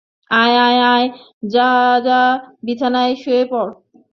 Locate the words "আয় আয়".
0.31-1.07